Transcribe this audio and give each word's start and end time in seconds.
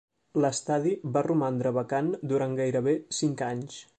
L'estadi 0.43 0.93
va 1.17 1.23
romandre 1.27 1.73
vacant 1.77 2.11
durant 2.33 2.57
gairebé 2.63 2.99
cinc 3.21 3.49
anys. 3.53 3.81